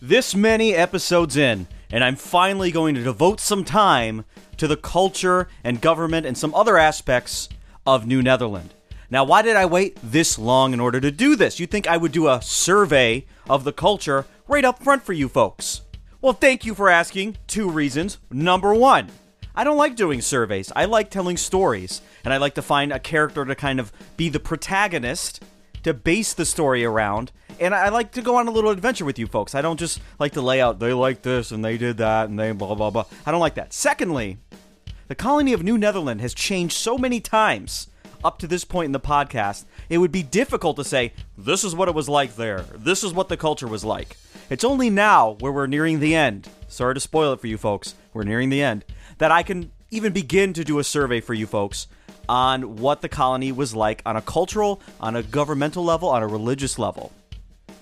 [0.00, 4.24] this many episodes in, and I'm finally going to devote some time
[4.56, 7.48] to the culture and government and some other aspects
[7.86, 8.74] of New Netherland.
[9.10, 11.58] Now, why did I wait this long in order to do this?
[11.58, 15.28] You'd think I would do a survey of the culture right up front for you
[15.28, 15.82] folks.
[16.20, 17.38] Well, thank you for asking.
[17.46, 18.18] Two reasons.
[18.30, 19.08] Number one,
[19.54, 20.70] I don't like doing surveys.
[20.76, 24.28] I like telling stories, and I like to find a character to kind of be
[24.28, 25.42] the protagonist
[25.84, 27.32] to base the story around.
[27.60, 29.54] And I like to go on a little adventure with you folks.
[29.54, 32.38] I don't just like to lay out, they like this and they did that and
[32.38, 33.04] they blah, blah, blah.
[33.26, 33.72] I don't like that.
[33.72, 34.38] Secondly,
[35.08, 37.88] the colony of New Netherland has changed so many times
[38.24, 41.74] up to this point in the podcast, it would be difficult to say, this is
[41.74, 42.64] what it was like there.
[42.74, 44.16] This is what the culture was like.
[44.50, 47.94] It's only now, where we're nearing the end, sorry to spoil it for you folks,
[48.12, 48.84] we're nearing the end,
[49.18, 51.86] that I can even begin to do a survey for you folks
[52.28, 56.26] on what the colony was like on a cultural, on a governmental level, on a
[56.26, 57.12] religious level.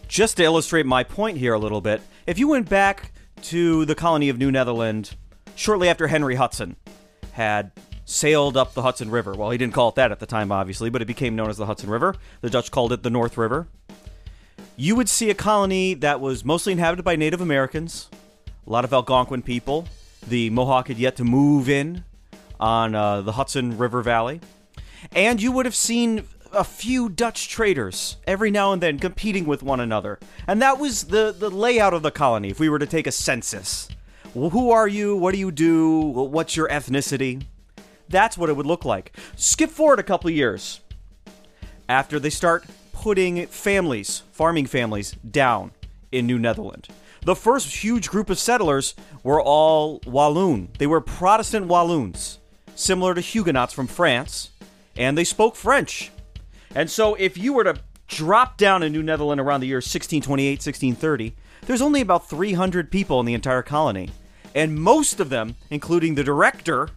[0.09, 3.95] Just to illustrate my point here a little bit, if you went back to the
[3.95, 5.15] colony of New Netherland
[5.55, 6.77] shortly after Henry Hudson
[7.33, 7.73] had
[8.05, 9.35] sailed up the Hudson River.
[9.35, 11.57] Well, he didn't call it that at the time, obviously, but it became known as
[11.57, 12.15] the Hudson River.
[12.41, 13.69] The Dutch called it the North River.
[14.77, 18.09] You would see a colony that was mostly inhabited by Native Americans,
[18.67, 19.89] a lot of Algonquin people.
[20.27, 22.05] The Mohawk had yet to move in
[22.61, 24.41] on uh, the Hudson River Valley.
[25.13, 29.63] And you would have seen a few Dutch traders every now and then competing with
[29.63, 30.19] one another.
[30.47, 33.13] And that was the, the layout of the colony if we were to take a
[33.13, 33.89] census.
[34.35, 35.17] Well, who are you?
[35.17, 36.01] What do you do?
[36.01, 37.45] What's your ethnicity?
[38.09, 39.17] That's what it would look like.
[39.37, 40.81] Skip forward a couple years.
[41.89, 45.71] After they start putting families, farming families, down
[46.13, 46.89] in New Netherland.
[47.23, 50.69] The first huge group of settlers were all Walloon.
[50.79, 52.39] They were Protestant Walloons,
[52.75, 54.51] similar to Huguenots from France,
[54.97, 56.11] and they spoke French.
[56.77, 60.59] And so if you were to drop down in New Netherland around the year 1628,
[60.59, 64.11] 1630, there's only about 300 people in the entire colony.
[64.55, 66.91] And most of them, including the director,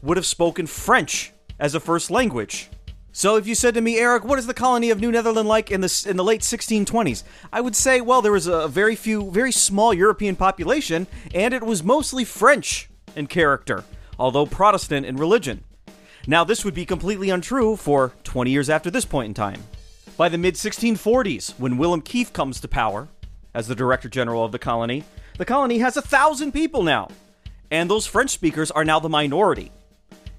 [0.00, 2.70] would have spoken French as a first language.
[3.10, 5.72] So if you said to me, Eric, what is the colony of New Netherland like
[5.72, 7.24] in the in the late 1620s?
[7.52, 11.64] I would say, well, there was a very few, very small European population, and it
[11.64, 13.82] was mostly French in character,
[14.20, 15.64] although Protestant in religion.
[16.28, 19.62] Now, this would be completely untrue for 20 years after this point in time.
[20.16, 23.06] By the mid 1640s, when Willem Kieft comes to power
[23.54, 25.04] as the Director General of the colony,
[25.38, 27.08] the colony has a thousand people now,
[27.70, 29.70] and those French speakers are now the minority.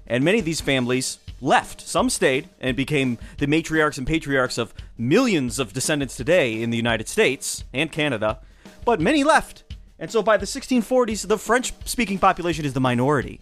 [0.06, 1.80] And many of these families left.
[1.80, 6.76] Some stayed and became the matriarchs and patriarchs of millions of descendants today in the
[6.76, 8.40] United States and Canada,
[8.84, 9.64] but many left.
[9.98, 13.40] And so by the 1640s, the French speaking population is the minority.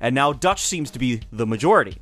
[0.00, 1.98] And now Dutch seems to be the majority.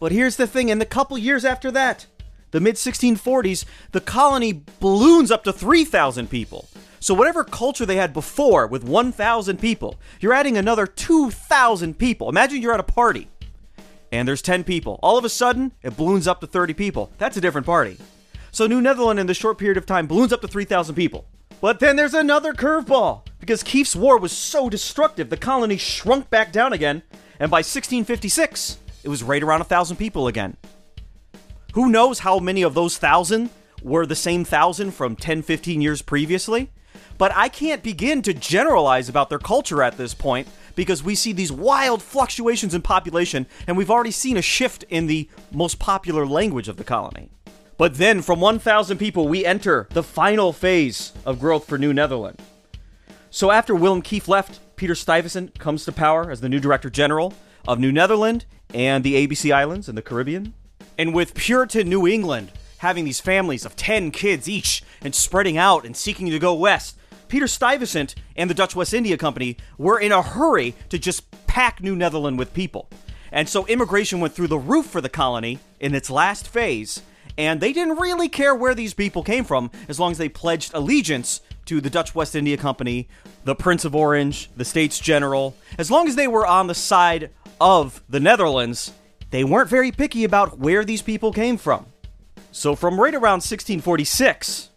[0.00, 2.06] But here's the thing in the couple years after that,
[2.50, 6.68] the mid 1640s, the colony balloons up to 3,000 people.
[7.00, 12.28] So, whatever culture they had before with 1,000 people, you're adding another 2,000 people.
[12.28, 13.28] Imagine you're at a party
[14.12, 14.98] and there's 10 people.
[15.02, 17.10] All of a sudden, it balloons up to 30 people.
[17.18, 17.98] That's a different party.
[18.50, 21.26] So New Netherland in this short period of time balloons up to 3,000 people.
[21.60, 23.22] But then there's another curveball.
[23.38, 27.02] Because Kieft's war was so destructive, the colony shrunk back down again,
[27.38, 30.56] and by 1656, it was right around a 1,000 people again.
[31.74, 33.50] Who knows how many of those 1,000
[33.82, 36.70] were the same 1,000 from 10, 15 years previously?
[37.18, 41.32] But I can't begin to generalize about their culture at this point because we see
[41.32, 46.26] these wild fluctuations in population, and we've already seen a shift in the most popular
[46.26, 47.30] language of the colony.
[47.78, 52.40] But then, from 1,000 people, we enter the final phase of growth for New Netherland.
[53.30, 57.32] So, after Willem Kieft left, Peter Stuyvesant comes to power as the new Director General
[57.66, 58.44] of New Netherland
[58.74, 60.52] and the ABC Islands in the Caribbean.
[60.98, 65.86] And with Puritan New England having these families of 10 kids each and spreading out
[65.86, 66.98] and seeking to go west,
[67.28, 71.82] Peter Stuyvesant and the Dutch West India Company were in a hurry to just pack
[71.82, 72.90] New Netherland with people.
[73.32, 77.00] And so immigration went through the roof for the colony in its last phase,
[77.38, 80.72] and they didn't really care where these people came from as long as they pledged
[80.74, 83.08] allegiance to the Dutch West India Company,
[83.44, 85.54] the Prince of Orange, the States General.
[85.78, 87.30] As long as they were on the side
[87.60, 88.92] of the Netherlands,
[89.30, 91.86] they weren't very picky about where these people came from.
[92.52, 94.70] So from right around 1646,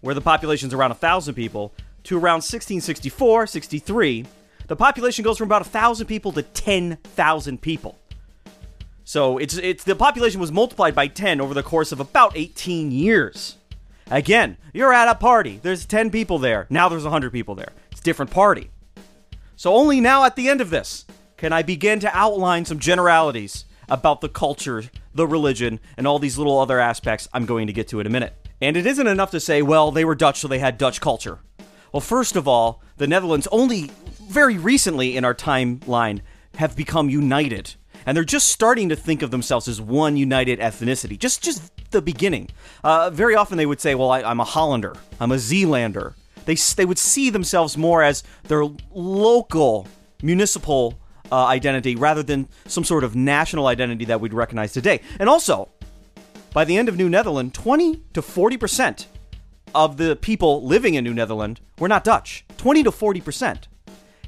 [0.00, 4.26] where the population's around 1,000 people, to around 1664, 63,
[4.68, 7.98] the population goes from about 1,000 people to 10,000 people.
[9.04, 12.92] So it's, it's the population was multiplied by 10 over the course of about 18
[12.92, 13.56] years.
[14.10, 15.60] Again, you're at a party.
[15.62, 16.66] There's 10 people there.
[16.68, 17.72] Now there's 100 people there.
[17.92, 18.70] It's a different party.
[19.54, 23.64] So only now at the end of this can I begin to outline some generalities
[23.88, 24.84] about the culture,
[25.14, 28.10] the religion, and all these little other aspects I'm going to get to in a
[28.10, 28.34] minute.
[28.60, 31.38] And it isn't enough to say, well, they were Dutch, so they had Dutch culture.
[31.92, 33.90] Well, first of all, the Netherlands only
[34.28, 36.20] very recently in our timeline
[36.56, 37.74] have become united.
[38.06, 41.18] And they're just starting to think of themselves as one united ethnicity.
[41.18, 42.48] Just just the beginning.
[42.82, 44.94] Uh, very often they would say, well, I, I'm a Hollander.
[45.18, 46.14] I'm a Zeelander.
[46.44, 49.86] They, they would see themselves more as their local
[50.22, 50.98] municipal
[51.30, 55.00] uh, identity rather than some sort of national identity that we'd recognize today.
[55.18, 55.68] And also,
[56.52, 59.06] by the end of New Netherland, 20 to 40 percent
[59.74, 62.44] of the people living in New Netherland were not Dutch.
[62.56, 63.68] 20 to 40 percent,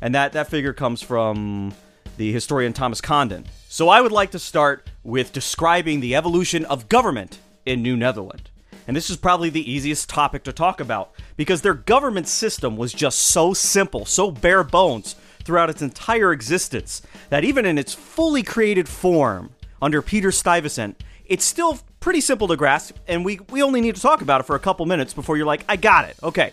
[0.01, 1.75] and that that figure comes from
[2.17, 3.47] the historian Thomas Condon.
[3.69, 8.51] So I would like to start with describing the evolution of government in New Netherland.
[8.87, 12.93] And this is probably the easiest topic to talk about because their government system was
[12.93, 15.15] just so simple, so bare bones
[15.45, 19.51] throughout its entire existence that even in its fully created form
[19.81, 24.03] under Peter Stuyvesant, it's still pretty simple to grasp, and we, we only need to
[24.03, 26.17] talk about it for a couple minutes before you're like, I got it.
[26.23, 26.53] Okay.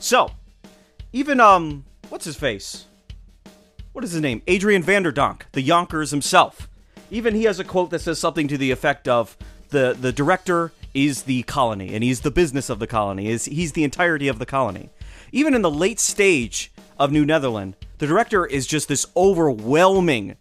[0.00, 0.32] So,
[1.12, 2.86] even, um, what's his face?
[3.92, 4.42] What is his name?
[4.46, 6.68] Adriaen van der Donck, the Yonkers himself.
[7.10, 9.36] Even he has a quote that says something to the effect of
[9.68, 13.72] the, the director is the colony, and he's the business of the colony, is he's
[13.72, 14.90] the entirety of the colony.
[15.32, 20.36] Even in the late stage of New Netherland, the director is just this overwhelming,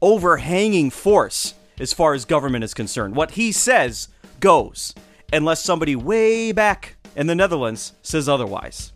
[0.00, 3.14] overhanging force as far as government is concerned.
[3.14, 4.08] What he says
[4.40, 4.94] goes,
[5.32, 8.92] unless somebody way back in the Netherlands says otherwise.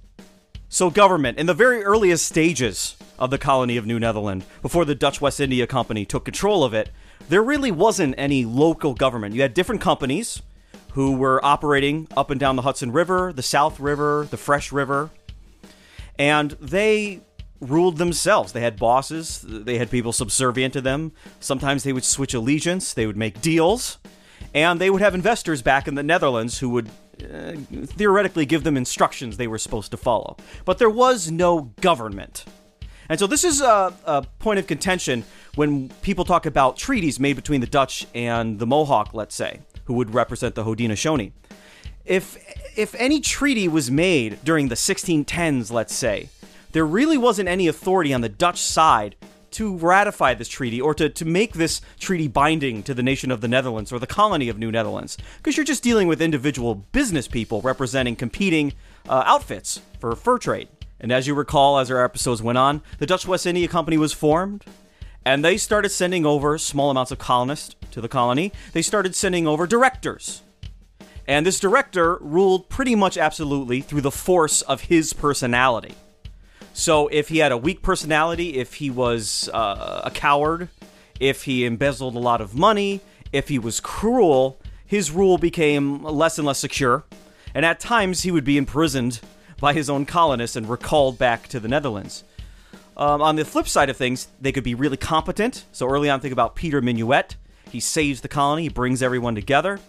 [0.69, 4.95] So, government, in the very earliest stages of the colony of New Netherland, before the
[4.95, 6.91] Dutch West India Company took control of it,
[7.29, 9.35] there really wasn't any local government.
[9.35, 10.43] You had different companies
[10.93, 15.11] who were operating up and down the Hudson River, the South River, the Fresh River,
[16.19, 17.21] and they
[17.61, 18.53] ruled themselves.
[18.53, 21.13] They had bosses, they had people subservient to them.
[21.41, 23.99] Sometimes they would switch allegiance, they would make deals,
[24.55, 26.89] and they would have investors back in the Netherlands who would
[27.23, 27.53] uh,
[27.87, 30.37] theoretically give them instructions they were supposed to follow.
[30.65, 32.45] But there was no government.
[33.09, 35.25] And so this is a, a, point of contention
[35.55, 39.95] when people talk about treaties made between the Dutch and the Mohawk, let's say, who
[39.95, 41.33] would represent the Haudenosaunee.
[42.05, 42.37] If
[42.77, 46.29] if any treaty was made during the 1610s, let's say,
[46.73, 49.17] there really wasn't any authority on the Dutch side
[49.53, 53.41] to ratify this treaty or to, to make this treaty binding to the nation of
[53.41, 57.27] the Netherlands or the colony of New Netherlands, because you're just dealing with individual business
[57.27, 58.75] people representing competing
[59.09, 60.69] uh, outfits for fur trade.
[61.01, 64.13] And as you recall, as our episodes went on, the Dutch West India Company was
[64.13, 64.65] formed,
[65.25, 68.53] and they started sending over small amounts of colonists to the colony.
[68.73, 70.43] They started sending over directors.
[71.29, 75.95] And this director ruled pretty much absolutely through the force of his personality.
[76.73, 80.69] So if he had a weak personality, if he was uh, a coward,
[81.19, 83.01] if he embezzled a lot of money,
[83.33, 87.05] if he was cruel, his rule became less and less secure.
[87.55, 89.21] And at times he would be imprisoned
[89.59, 92.25] by his own colonists and recalled back to the Netherlands.
[92.97, 95.65] Um, on the flip side of things, they could be really competent.
[95.73, 97.35] So early on, think about Peter Minuit.
[97.71, 99.81] He saves the colony, he brings everyone together.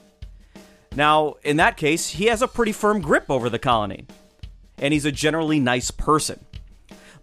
[0.96, 4.08] Now, in that case, he has a pretty firm grip over the colony,
[4.80, 6.44] and he's a generally nice person.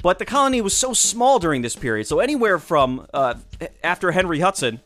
[0.01, 2.07] But the colony was so small during this period.
[2.07, 3.35] So anywhere from uh,
[3.83, 4.81] after Henry Hudson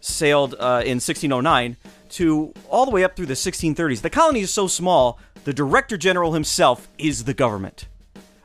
[0.00, 1.76] sailed uh, in 1609
[2.10, 5.18] to all the way up through the 1630s, the colony is so small.
[5.44, 7.86] The director general himself is the government,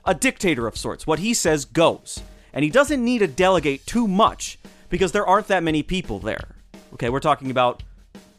[0.06, 1.06] a dictator of sorts.
[1.06, 2.22] What he says goes,
[2.54, 4.58] and he doesn't need to delegate too much
[4.90, 6.56] because there aren't that many people there.
[6.94, 7.84] Okay, we're talking about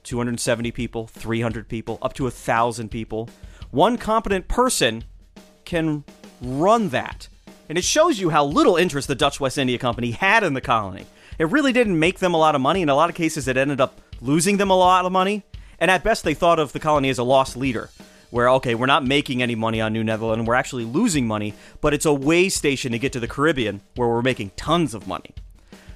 [0.04, 3.28] 270 people, 300 people, up to a thousand people.
[3.70, 5.04] One competent person
[5.64, 6.04] can
[6.40, 7.28] run that
[7.68, 10.60] and it shows you how little interest the Dutch West India Company had in the
[10.60, 11.06] colony.
[11.38, 12.80] It really didn't make them a lot of money.
[12.80, 15.42] In a lot of cases, it ended up losing them a lot of money.
[15.78, 17.90] And at best, they thought of the colony as a loss leader,
[18.30, 21.94] where, okay, we're not making any money on New Netherland, we're actually losing money, but
[21.94, 25.34] it's a way station to get to the Caribbean, where we're making tons of money.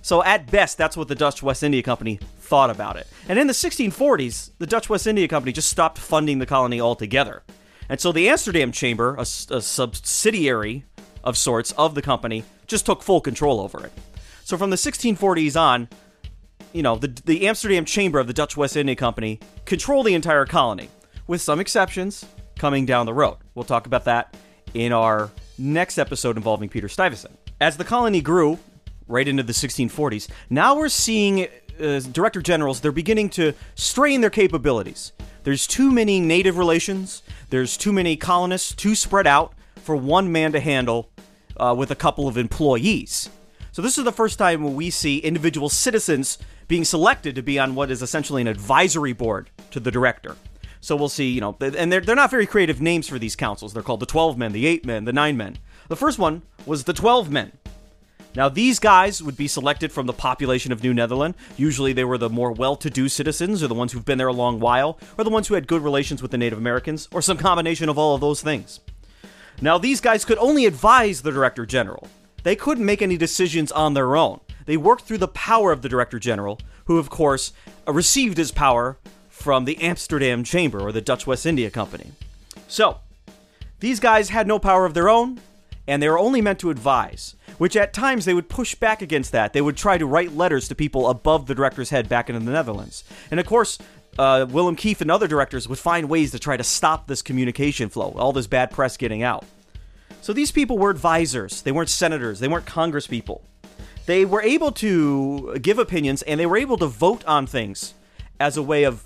[0.02, 3.06] So at best, that's what the Dutch West India Company thought about it.
[3.28, 7.42] And in the 1640s, the Dutch West India Company just stopped funding the colony altogether.
[7.88, 10.84] And so the Amsterdam Chamber, a, a subsidiary
[11.22, 13.92] of sorts of the company just took full control over it.
[14.44, 15.88] So from the 1640s on,
[16.72, 20.46] you know, the, the Amsterdam Chamber of the Dutch West India Company controlled the entire
[20.46, 20.88] colony,
[21.26, 22.24] with some exceptions
[22.56, 23.36] coming down the road.
[23.54, 24.36] We'll talk about that
[24.74, 27.38] in our next episode involving Peter Stuyvesant.
[27.60, 28.58] As the colony grew
[29.06, 31.46] right into the 1640s, now we're seeing
[31.80, 35.12] uh, director generals, they're beginning to strain their capabilities.
[35.44, 40.52] There's too many native relations, there's too many colonists, too spread out for one man
[40.52, 41.10] to handle
[41.56, 43.28] uh, with a couple of employees.
[43.72, 46.38] So this is the first time we see individual citizens
[46.68, 50.36] being selected to be on what is essentially an advisory board to the director.
[50.82, 53.72] So we'll see, you know, and they're, they're not very creative names for these councils.
[53.72, 55.58] They're called the 12 men, the 8 men, the 9 men.
[55.88, 57.52] The first one was the 12 men.
[58.34, 61.36] Now, these guys would be selected from the population of New Netherland.
[61.56, 64.26] Usually, they were the more well to do citizens, or the ones who've been there
[64.26, 67.22] a long while, or the ones who had good relations with the Native Americans, or
[67.22, 68.80] some combination of all of those things.
[69.60, 72.08] Now, these guys could only advise the Director General.
[72.42, 74.40] They couldn't make any decisions on their own.
[74.66, 77.52] They worked through the power of the Director General, who, of course,
[77.86, 78.98] received his power
[79.42, 82.12] from the Amsterdam Chamber, or the Dutch West India Company.
[82.68, 82.98] So,
[83.80, 85.40] these guys had no power of their own,
[85.88, 89.32] and they were only meant to advise, which at times they would push back against
[89.32, 89.52] that.
[89.52, 92.52] They would try to write letters to people above the director's head back in the
[92.52, 93.02] Netherlands.
[93.30, 93.78] And of course,
[94.18, 97.88] uh, Willem Kieft and other directors would find ways to try to stop this communication
[97.88, 99.44] flow, all this bad press getting out.
[100.20, 101.62] So these people were advisors.
[101.62, 102.38] They weren't senators.
[102.38, 103.40] They weren't congresspeople.
[104.06, 107.94] They were able to give opinions and they were able to vote on things
[108.38, 109.04] as a way of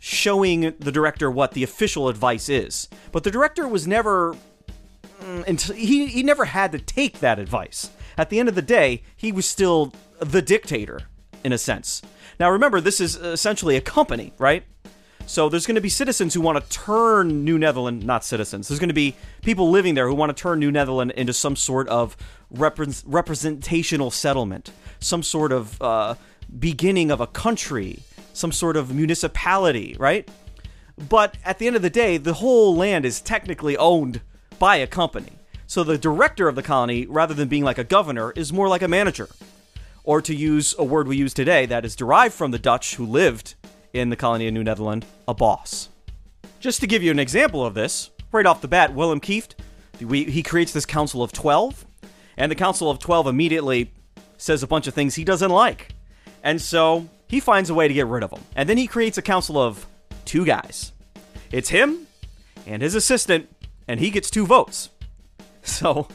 [0.00, 2.88] showing the director what the official advice is.
[3.12, 4.34] But the director was never
[5.20, 7.90] mm, he he never had to take that advice.
[8.18, 11.02] At the end of the day, he was still the dictator
[11.44, 12.02] in a sense.
[12.40, 14.64] Now remember, this is essentially a company, right?
[15.26, 18.66] So there's going to be citizens who want to turn New Netherland, not citizens.
[18.66, 21.54] There's going to be people living there who want to turn New Netherland into some
[21.54, 22.16] sort of
[22.52, 26.16] repre- representational settlement, some sort of uh,
[26.58, 28.00] beginning of a country,
[28.32, 30.28] some sort of municipality, right?
[31.08, 34.20] But at the end of the day, the whole land is technically owned
[34.58, 35.32] by a company.
[35.66, 38.82] So the director of the colony, rather than being like a governor, is more like
[38.82, 39.28] a manager.
[40.04, 43.06] Or to use a word we use today that is derived from the Dutch who
[43.06, 43.54] lived
[43.92, 45.88] in the colony of New Netherland, a boss.
[46.58, 49.54] Just to give you an example of this, right off the bat, Willem Kieft,
[49.98, 51.86] he creates this Council of 12,
[52.36, 53.92] and the Council of 12 immediately
[54.38, 55.94] says a bunch of things he doesn't like.
[56.42, 58.42] And so he finds a way to get rid of them.
[58.56, 59.86] And then he creates a council of
[60.24, 60.92] two guys.
[61.52, 62.08] It's him
[62.66, 63.48] and his assistant,
[63.86, 64.90] and he gets two votes.
[65.62, 66.08] So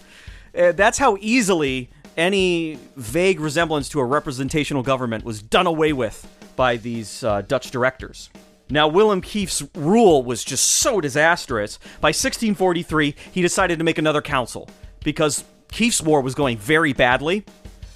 [0.57, 6.27] uh, that's how easily any vague resemblance to a representational government was done away with
[6.55, 8.31] by these uh, Dutch directors.
[8.71, 11.77] Now, Willem Kieft's rule was just so disastrous.
[12.01, 14.67] By 1643, he decided to make another council
[15.03, 17.45] because Kieft's war was going very badly.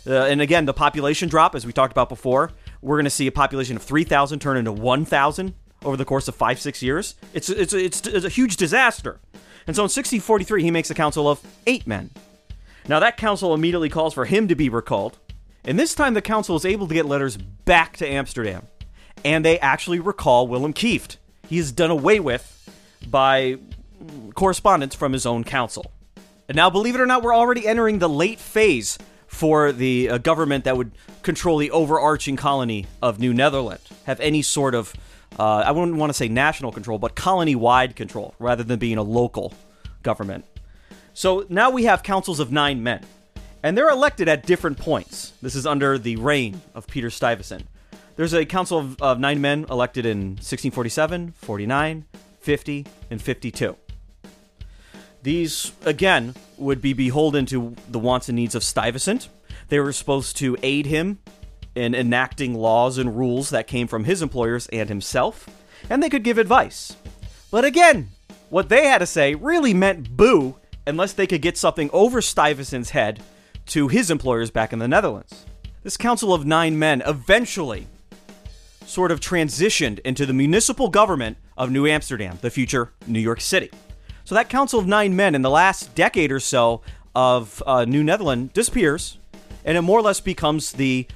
[0.05, 3.27] Uh, and again, the population drop, as we talked about before, we're going to see
[3.27, 7.15] a population of 3,000 turn into 1,000 over the course of five, six years.
[7.33, 9.19] It's, it's, it's, it's a huge disaster.
[9.67, 12.09] And so in 1643, he makes a council of eight men.
[12.87, 15.19] Now, that council immediately calls for him to be recalled,
[15.63, 18.65] and this time, the council is able to get letters back to Amsterdam,
[19.23, 21.17] and they actually recall Willem Kieft.
[21.47, 22.55] He is done away with
[23.07, 23.57] by
[24.33, 25.91] correspondence from his own council.
[26.47, 28.97] And now, believe it or not, we're already entering the late phase
[29.29, 34.41] for the uh, government that would control the overarching colony of New Netherland, have any
[34.41, 34.93] sort of,
[35.39, 38.97] uh, I wouldn't want to say national control, but colony wide control rather than being
[38.97, 39.53] a local
[40.03, 40.45] government.
[41.13, 43.05] So now we have councils of nine men
[43.63, 45.33] and they're elected at different points.
[45.41, 47.67] This is under the reign of Peter Stuyvesant.
[48.15, 52.05] There's a council of, of nine men elected in 1647, 49,
[52.41, 53.75] 50, and 52.
[55.21, 59.29] These, again, would be beholden to the wants and needs of Stuyvesant.
[59.67, 61.19] They were supposed to aid him
[61.75, 65.47] in enacting laws and rules that came from his employers and himself,
[65.89, 66.95] and they could give advice.
[67.51, 68.09] But again,
[68.49, 70.55] what they had to say really meant boo
[70.87, 73.21] unless they could get something over Stuyvesant's head
[73.67, 75.45] to his employers back in the Netherlands.
[75.83, 77.87] This council of nine men eventually
[78.85, 83.69] sort of transitioned into the municipal government of New Amsterdam, the future New York City.
[84.29, 86.81] So that council of nine men in the last decade or so
[87.15, 89.17] of uh, New Netherland disappears,
[89.65, 91.07] and it more or less becomes the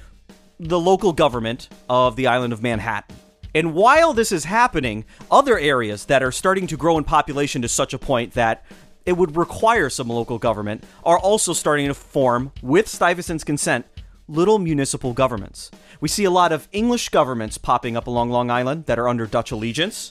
[0.58, 3.14] the local government of the island of Manhattan.
[3.54, 7.68] And while this is happening, other areas that are starting to grow in population to
[7.68, 8.64] such a point that
[9.06, 13.86] it would require some local government, are also starting to form, with Stuyvesant's consent,
[14.26, 15.70] little municipal governments.
[16.00, 19.28] We see a lot of English governments popping up along Long Island that are under
[19.28, 20.10] Dutch allegiance.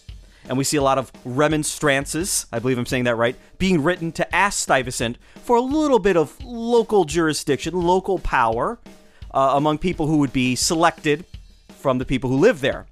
[0.49, 4.11] And we see a lot of remonstrances, I believe I'm saying that right, being written
[4.13, 8.79] to ask Stuyvesant for a little bit of local jurisdiction, local power
[9.31, 11.25] uh, among people who would be selected
[11.79, 12.85] from the people who live there.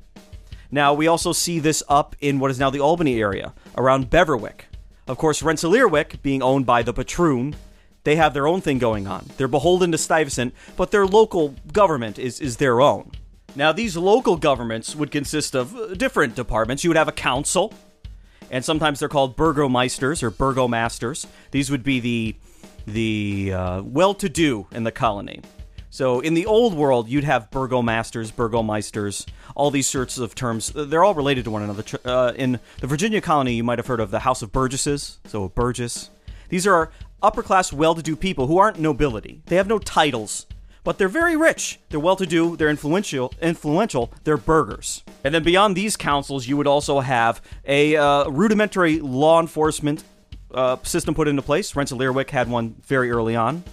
[0.71, 4.61] Now, we also see this up in what is now the Albany area, around Beverwyck.
[5.07, 7.55] Of course, Rensselaerwyck, being owned by the Patroon,
[8.03, 9.29] they have their own thing going on.
[9.37, 13.11] They're beholden to Stuyvesant, but their local government is, is their own.
[13.55, 16.83] Now, these local governments would consist of uh, different departments.
[16.83, 17.73] You would have a council,
[18.49, 21.25] and sometimes they're called burgomeisters or burgomasters.
[21.51, 22.35] These would be the
[22.87, 25.41] the uh, well-to-do in the colony.
[25.91, 30.71] So in the old world, you'd have burgomasters, burgomeisters, all these sorts of terms.
[30.73, 31.83] They're all related to one another.
[32.03, 35.43] Uh, in the Virginia colony, you might have heard of the House of Burgesses, so
[35.43, 36.09] a burgess.
[36.49, 36.91] These are
[37.21, 39.41] upper class, well to do people who aren't nobility.
[39.45, 40.47] They have no titles,
[40.83, 41.79] but they're very rich.
[41.89, 45.03] They're well to do, they're influential, influential, they're burghers.
[45.23, 50.03] And then beyond these councils, you would also have a uh, rudimentary law enforcement
[50.53, 51.73] uh, system put into place.
[51.73, 53.63] Rensselaerwyck had one very early on.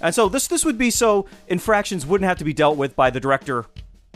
[0.00, 3.10] And so this this would be so infractions wouldn't have to be dealt with by
[3.10, 3.66] the director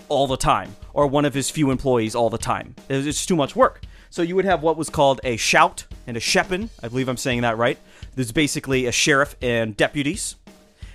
[0.08, 2.74] all the time or one of his few employees all the time.
[2.88, 3.82] It's too much work.
[4.10, 6.70] So you would have what was called a schout and a schepen.
[6.82, 7.78] I believe I'm saying that right.
[8.14, 10.36] There's basically a sheriff and deputies.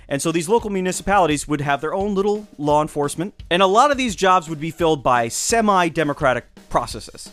[0.08, 3.34] And so these local municipalities would have their own little law enforcement.
[3.50, 7.30] And a lot of these jobs would be filled by semi democratic processes.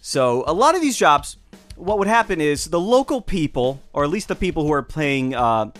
[0.00, 1.36] So a lot of these jobs,
[1.76, 5.34] what would happen is the local people, or at least the people who are playing
[5.34, 5.70] uh,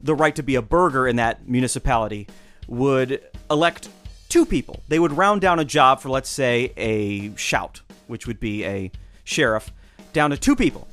[0.00, 2.26] the right to be a burgher in that municipality
[2.66, 3.20] would
[3.50, 3.88] elect
[4.28, 4.82] two people.
[4.88, 8.90] They would round down a job for, let's say, a schout, which would be a
[9.24, 9.70] sheriff,
[10.12, 10.88] down to two people.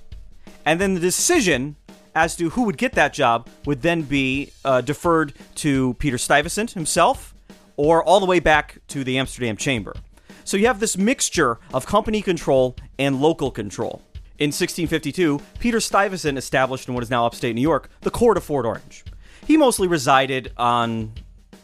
[0.66, 1.76] And then the decision
[2.20, 6.72] as to who would get that job would then be uh, deferred to Peter Stuyvesant
[6.72, 7.34] himself
[7.78, 9.96] or all the way back to the Amsterdam Chamber.
[10.44, 14.02] So you have this mixture of company control and local control.
[14.38, 18.44] In 1652, Peter Stuyvesant established in what is now upstate New York the Court of
[18.44, 19.06] Fort Orange.
[19.48, 21.14] He mostly resided on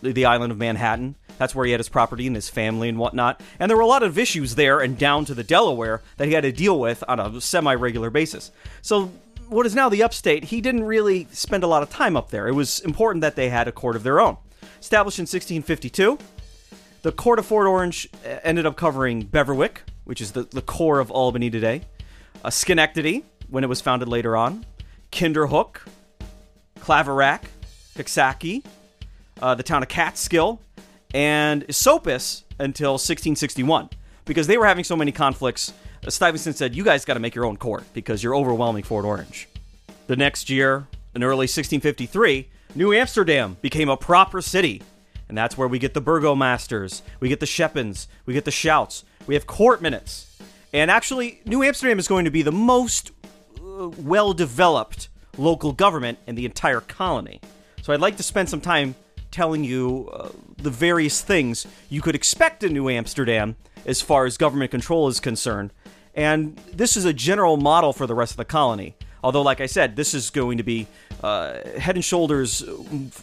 [0.01, 1.15] the island of Manhattan.
[1.37, 3.41] That's where he had his property and his family and whatnot.
[3.59, 6.33] And there were a lot of issues there and down to the Delaware that he
[6.33, 8.51] had to deal with on a semi regular basis.
[8.81, 9.11] So,
[9.47, 12.47] what is now the upstate, he didn't really spend a lot of time up there.
[12.47, 14.37] It was important that they had a court of their own.
[14.79, 16.17] Established in 1652,
[17.01, 20.99] the Court of Fort Orange uh, ended up covering Beverwyck, which is the, the core
[20.99, 21.81] of Albany today,
[22.43, 24.65] uh, Schenectady, when it was founded later on,
[25.11, 25.87] Kinderhook,
[26.79, 27.43] Claverack,
[27.95, 28.63] Coxsackie,
[29.41, 30.59] uh, the town of Catskill,
[31.13, 33.89] and Esopus until 1661.
[34.25, 35.73] Because they were having so many conflicts,
[36.11, 39.47] Stuyvesant said, You guys got to make your own court because you're overwhelming Fort Orange.
[40.07, 44.81] The next year, in early 1653, New Amsterdam became a proper city.
[45.27, 49.03] And that's where we get the burgomasters, we get the schepens, we get the schouts,
[49.25, 50.37] we have court minutes.
[50.71, 53.11] And actually, New Amsterdam is going to be the most
[53.59, 57.41] uh, well developed local government in the entire colony.
[57.81, 58.95] So I'd like to spend some time
[59.31, 64.37] telling you uh, the various things you could expect in New Amsterdam as far as
[64.37, 65.71] government control is concerned.
[66.15, 68.95] And this is a general model for the rest of the colony.
[69.23, 70.87] Although, like I said, this is going to be
[71.23, 72.63] uh, head and shoulders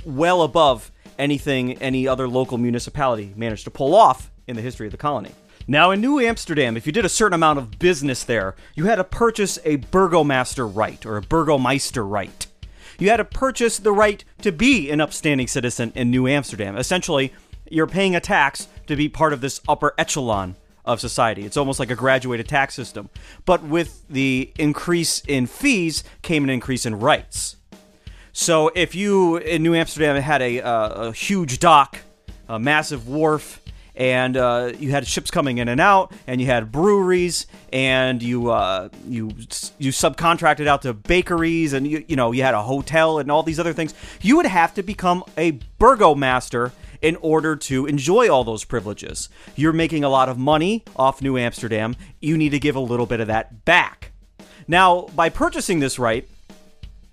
[0.04, 4.92] well above anything any other local municipality managed to pull off in the history of
[4.92, 5.30] the colony.
[5.68, 8.96] Now, in New Amsterdam, if you did a certain amount of business there, you had
[8.96, 12.46] to purchase a burgomaster right or a burgomeister right.
[12.98, 16.76] You had to purchase the right to be an upstanding citizen in New Amsterdam.
[16.76, 17.32] Essentially,
[17.70, 21.44] you're paying a tax to be part of this upper echelon of society.
[21.44, 23.08] It's almost like a graduated tax system.
[23.44, 27.56] But with the increase in fees came an increase in rights.
[28.32, 31.98] So if you in New Amsterdam had a, uh, a huge dock,
[32.48, 33.60] a massive wharf,
[33.94, 38.50] and uh, you had ships coming in and out, and you had breweries, and you
[38.50, 39.28] uh, you
[39.78, 43.42] you subcontracted out to bakeries, and you you know you had a hotel and all
[43.42, 43.94] these other things.
[44.22, 49.28] You would have to become a burgomaster in order to enjoy all those privileges.
[49.56, 51.96] You're making a lot of money off New Amsterdam.
[52.20, 54.12] You need to give a little bit of that back.
[54.66, 56.26] Now, by purchasing this right,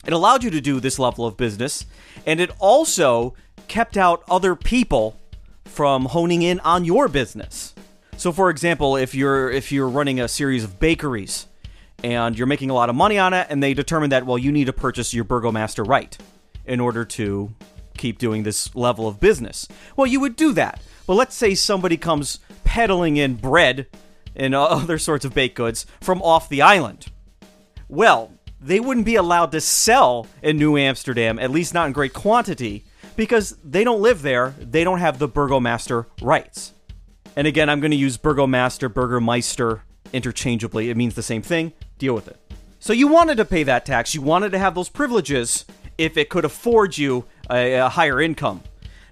[0.05, 1.85] it allowed you to do this level of business,
[2.25, 3.33] and it also
[3.67, 5.19] kept out other people
[5.65, 7.73] from honing in on your business.
[8.17, 11.47] So for example, if you're if you're running a series of bakeries
[12.03, 14.51] and you're making a lot of money on it and they determine that well you
[14.51, 16.17] need to purchase your burgomaster right
[16.65, 17.53] in order to
[17.99, 19.67] keep doing this level of business.
[19.95, 20.81] Well, you would do that.
[21.05, 23.87] But let's say somebody comes peddling in bread
[24.35, 27.07] and other sorts of baked goods from off the island.
[27.87, 28.31] Well,
[28.61, 32.85] they wouldn't be allowed to sell in New Amsterdam, at least not in great quantity,
[33.15, 34.53] because they don't live there.
[34.59, 36.73] They don't have the burgomaster rights.
[37.35, 39.83] And again, I'm going to use burgomaster, burgermeister
[40.13, 40.89] interchangeably.
[40.89, 41.73] It means the same thing.
[41.97, 42.37] Deal with it.
[42.79, 44.15] So you wanted to pay that tax.
[44.15, 45.65] You wanted to have those privileges
[45.99, 48.63] if it could afford you a, a higher income.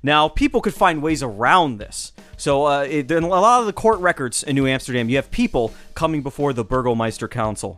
[0.02, 2.14] Now, people could find ways around this.
[2.38, 5.74] So, uh, in a lot of the court records in New Amsterdam, you have people
[5.96, 7.78] coming before the Burgomeister Council.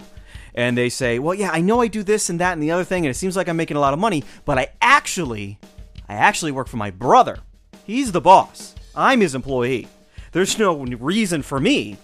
[0.53, 2.83] And they say, well, yeah, I know I do this and that and the other
[2.83, 5.57] thing, and it seems like I'm making a lot of money, but I actually
[6.07, 7.39] I actually work for my brother.
[7.85, 8.75] He's the boss.
[8.95, 9.87] I'm his employee.
[10.31, 11.97] There's no reason for me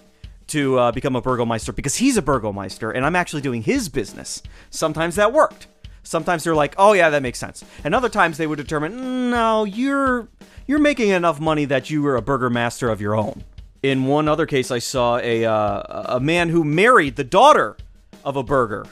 [0.48, 4.42] to uh, become a burgomeister because he's a burgomeister and I'm actually doing his business.
[4.70, 5.68] Sometimes that worked.
[6.06, 9.64] Sometimes they're like, "Oh yeah, that makes sense," and other times they would determine, "No,
[9.64, 10.30] you're
[10.68, 13.44] you're making enough money that you were a burger master of your own."
[13.84, 17.76] In one other case, I saw a uh, a man who married the daughter
[18.24, 18.86] of a burgher,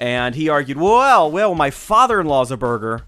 [0.00, 3.02] and he argued, "Well, well, my father-in-law's a burgher."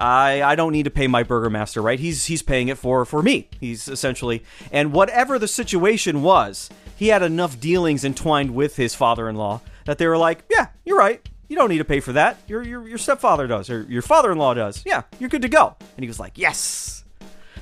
[0.00, 1.98] I, I don't need to pay my burger master, right?
[1.98, 3.48] He's he's paying it for for me.
[3.58, 9.60] He's essentially and whatever the situation was, he had enough dealings entwined with his father-in-law
[9.86, 11.28] that they were like, yeah, you're right.
[11.48, 12.38] You don't need to pay for that.
[12.46, 14.82] Your your your stepfather does, or your father-in-law does.
[14.86, 15.76] Yeah, you're good to go.
[15.96, 17.04] And he was like, yes.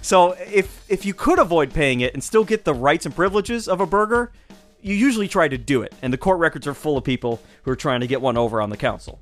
[0.03, 3.69] So if if you could avoid paying it and still get the rights and privileges
[3.69, 4.33] of a burgher,
[4.81, 5.95] you usually try to do it.
[6.03, 8.61] And the court records are full of people who are trying to get one over
[8.61, 9.21] on the council.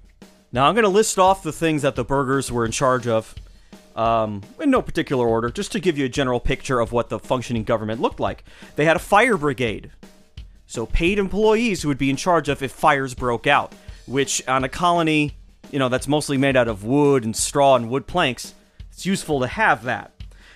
[0.53, 3.35] Now, I'm going to list off the things that the burghers were in charge of
[3.97, 7.19] um, in no particular order, just to give you a general picture of what the
[7.19, 8.45] functioning government looked like.
[8.77, 9.91] They had a fire brigade,
[10.67, 13.73] so paid employees who would be in charge of if fires broke out,
[14.07, 15.37] which on a colony,
[15.71, 18.55] you know, that's mostly made out of wood and straw and wood planks,
[18.91, 20.13] it's useful to have that.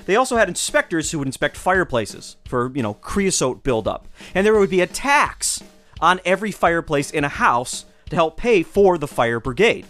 [0.06, 4.08] They also had inspectors who would inspect fireplaces for, you know, creosote buildup.
[4.34, 5.62] And there would be a tax
[6.00, 9.86] on every fireplace in a house to help pay for the fire brigade.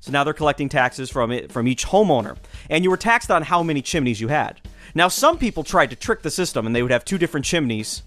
[0.00, 2.36] So now they're collecting taxes from it from each homeowner,
[2.68, 4.60] and you were taxed on how many chimneys you had.
[4.94, 8.02] Now some people tried to trick the system, and they would have two different chimneys,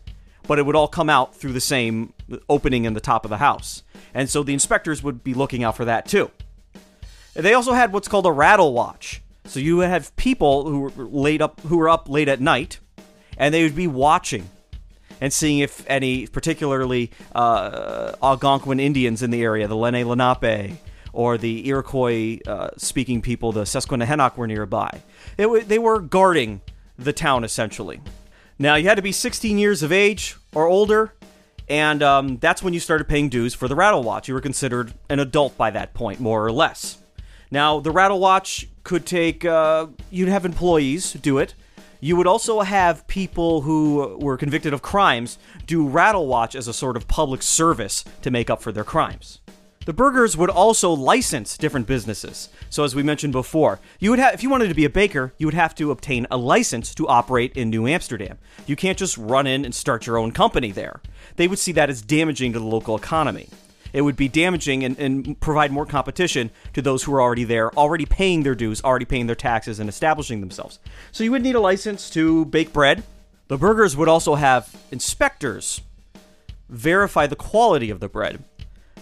[0.47, 2.13] but it would all come out through the same
[2.49, 3.81] opening in the top of the house,
[4.17, 6.31] and so the inspectors would be looking out for that too.
[7.35, 9.21] They also had what's called a rattle watch.
[9.45, 12.79] So you would have people who were late up who were up late at night,
[13.37, 14.49] and they would be watching
[15.21, 20.77] and seeing if any particularly uh, Algonquin Indians in the area, the Lenni Lenape,
[21.13, 25.01] or the Iroquois uh, speaking people, the Susquehannock, were nearby.
[25.37, 26.61] W- they were guarding
[26.97, 28.01] the town essentially.
[28.57, 31.13] Now, you had to be 16 years of age or older,
[31.69, 34.27] and um, that's when you started paying dues for the Rattle Watch.
[34.27, 36.97] You were considered an adult by that point, more or less.
[37.51, 41.55] Now, the Rattle Watch could take, uh, you'd have employees do it.
[41.99, 46.73] You would also have people who were convicted of crimes do Rattle Watch as a
[46.73, 49.39] sort of public service to make up for their crimes.
[49.87, 52.49] The burghers would also license different businesses.
[52.69, 55.33] So as we mentioned before, you would have if you wanted to be a baker,
[55.37, 58.37] you would have to obtain a license to operate in New Amsterdam.
[58.65, 60.99] You can't just run in and start your own company there.
[61.37, 63.47] They would see that as damaging to the local economy.
[63.93, 67.73] It would be damaging and, and provide more competition to those who are already there,
[67.77, 70.79] already paying their dues, already paying their taxes, and establishing themselves.
[71.13, 73.03] So you would need a license to bake bread.
[73.47, 75.79] The burghers would also have inspectors
[76.67, 78.43] verify the quality of the bread.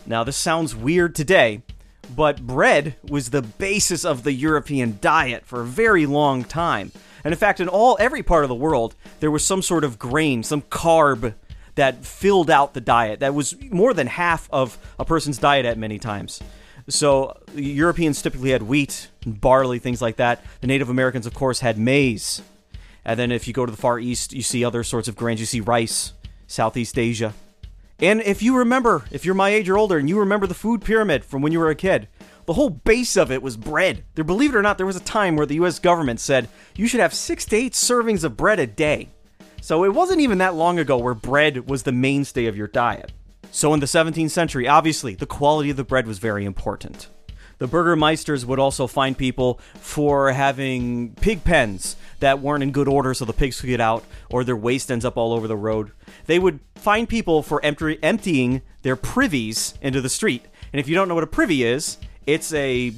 [0.06, 1.64] Now, this sounds weird today,
[2.16, 6.92] but bread was the basis of the European diet for a very long time.
[7.24, 9.98] And in fact, in all every part of the world, there was some sort of
[9.98, 11.34] grain, some carb
[11.74, 13.20] that filled out the diet.
[13.20, 16.40] That was more than half of a person's diet at many times.
[16.88, 20.46] So Europeans typically had wheat, barley, things like that.
[20.62, 22.44] The Native Americans, of course, had maize.
[23.04, 25.40] And then if you go to the Far East, you see other sorts of grains.
[25.40, 26.14] You see rice,
[26.46, 27.34] Southeast Asia.
[28.00, 30.84] And if you remember, if you're my age or older, and you remember the food
[30.84, 32.10] pyramid from when you were a kid,
[32.46, 34.04] the whole base of it was bread.
[34.16, 35.80] There, believe it or not, there was a time where the U.S.
[35.80, 39.10] government said you should have six to eight servings of bread a day.
[39.62, 43.14] So it wasn't even that long ago where bread was the mainstay of your diet.
[43.52, 47.08] So in the 17th century, obviously, the quality of the bread was very important.
[47.58, 53.14] The burgermeisters would also fine people for having pig pens that weren't in good order
[53.14, 55.92] so the pigs could get out or their waste ends up all over the road.
[56.26, 60.46] They would fine people for empty- emptying their privies into the street.
[60.74, 62.94] And if you don't know what a privy is, it's a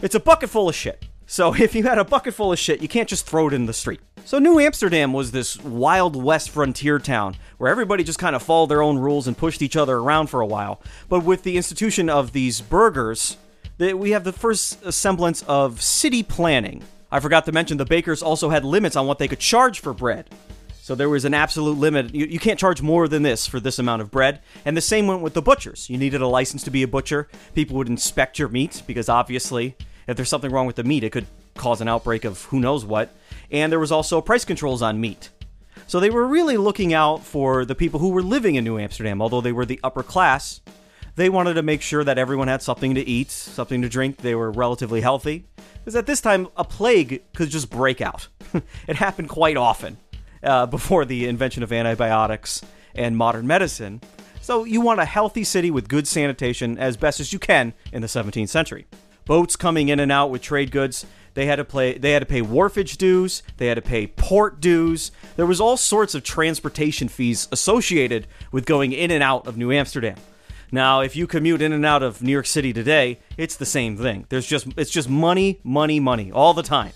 [0.00, 1.04] it's a bucket full of shit.
[1.26, 3.66] So if you had a bucket full of shit, you can't just throw it in
[3.66, 4.00] the street.
[4.26, 8.70] So New Amsterdam was this wild west frontier town where everybody just kind of followed
[8.70, 10.80] their own rules and pushed each other around for a while.
[11.10, 13.36] But with the institution of these burghers,
[13.78, 16.82] we have the first semblance of city planning.
[17.12, 19.92] I forgot to mention the bakers also had limits on what they could charge for
[19.92, 20.30] bread.
[20.80, 22.14] So there was an absolute limit.
[22.14, 24.40] You, you, can't charge more than this for this amount of bread.
[24.64, 25.90] And the same went with the butchers.
[25.90, 27.28] You needed a license to be a butcher.
[27.54, 31.10] People would inspect your meat because obviously, if there's something wrong with the meat, it
[31.10, 33.14] could cause an outbreak of who knows what.
[33.50, 35.30] And there was also price controls on meat.
[35.86, 39.20] So they were really looking out for the people who were living in New Amsterdam,
[39.20, 40.60] although they were the upper class.
[41.16, 44.16] They wanted to make sure that everyone had something to eat, something to drink.
[44.16, 45.44] They were relatively healthy.
[45.78, 48.28] Because at this time, a plague could just break out.
[48.88, 49.98] it happened quite often
[50.42, 52.62] uh, before the invention of antibiotics
[52.94, 54.00] and modern medicine.
[54.40, 58.02] So you want a healthy city with good sanitation as best as you can in
[58.02, 58.86] the 17th century.
[59.24, 61.06] Boats coming in and out with trade goods.
[61.34, 61.98] They had to play.
[61.98, 63.42] They had to pay wharfage dues.
[63.56, 65.10] They had to pay port dues.
[65.36, 69.72] There was all sorts of transportation fees associated with going in and out of New
[69.72, 70.16] Amsterdam.
[70.70, 73.96] Now, if you commute in and out of New York City today, it's the same
[73.96, 74.26] thing.
[74.28, 76.92] There's just it's just money, money, money all the time.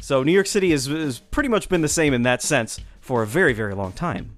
[0.00, 3.22] So New York City has, has pretty much been the same in that sense for
[3.22, 4.36] a very, very long time.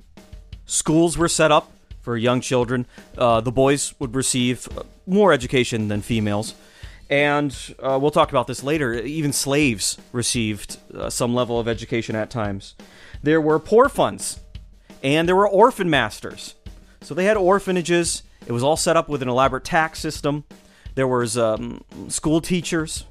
[0.67, 2.87] Schools were set up for young children.
[3.17, 6.55] Uh, the boys would receive uh, more education than females.
[7.13, 8.95] And uh, we'll talk about this later.
[8.95, 12.75] Even slaves received uh, some level of education at times.
[13.23, 14.41] There were poor funds,
[15.03, 16.55] and there were orphan masters.
[17.03, 18.23] So they had orphanages.
[18.47, 20.45] It was all set up with an elaborate tax system.
[20.95, 23.05] There was um, school teachers,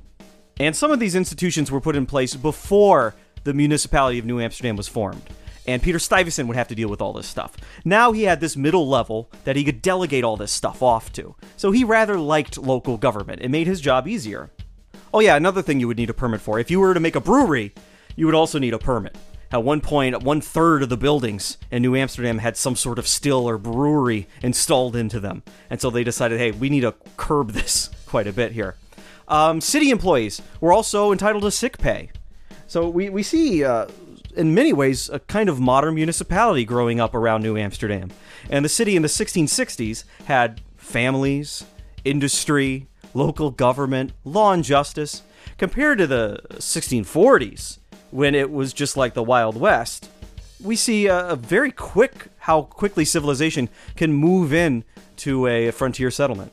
[0.59, 4.77] and some of these institutions were put in place before the municipality of New Amsterdam
[4.77, 5.21] was formed.
[5.71, 7.55] And Peter Stuyvesant would have to deal with all this stuff.
[7.85, 11.35] Now he had this middle level that he could delegate all this stuff off to.
[11.55, 13.41] So he rather liked local government.
[13.41, 14.51] It made his job easier.
[15.13, 16.59] Oh, yeah, another thing you would need a permit for.
[16.59, 17.73] If you were to make a brewery,
[18.15, 19.17] you would also need a permit.
[19.51, 23.07] At one point, one third of the buildings in New Amsterdam had some sort of
[23.07, 25.43] still or brewery installed into them.
[25.69, 28.75] And so they decided, hey, we need to curb this quite a bit here.
[29.27, 32.11] Um, city employees were also entitled to sick pay.
[32.67, 33.87] So we, we see, uh,
[34.35, 38.11] in many ways, a kind of modern municipality growing up around New Amsterdam.
[38.49, 41.63] And the city in the 1660s had families,
[42.03, 45.23] industry, local government, law and justice.
[45.57, 47.77] Compared to the 1640s,
[48.09, 50.09] when it was just like the Wild West,
[50.61, 54.83] we see a, very quick how quickly civilization can move in
[55.17, 56.51] to a frontier settlement.